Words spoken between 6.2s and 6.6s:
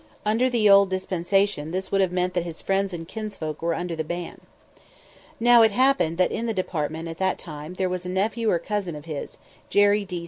in the